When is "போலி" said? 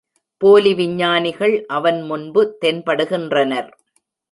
0.41-0.71